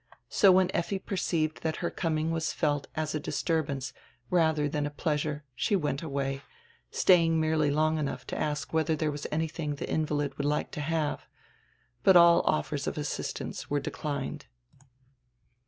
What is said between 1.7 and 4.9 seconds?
her coming was felt as a disturbance radier tiian a